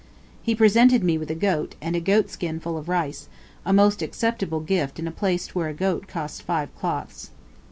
[0.41, 3.29] He presented me with a goat; and a goatskin full of rice;
[3.63, 7.29] a most acceptable gift in a place where a goat costs five cloths.